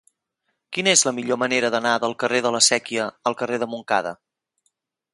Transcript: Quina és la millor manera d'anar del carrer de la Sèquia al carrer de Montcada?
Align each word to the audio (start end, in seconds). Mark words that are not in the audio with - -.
Quina 0.77 0.93
és 0.97 1.03
la 1.07 1.13
millor 1.17 1.39
manera 1.41 1.71
d'anar 1.77 1.93
del 2.05 2.17
carrer 2.25 2.41
de 2.49 2.55
la 2.57 2.65
Sèquia 2.71 3.07
al 3.31 3.41
carrer 3.43 3.63
de 3.65 3.71
Montcada? 3.75 4.19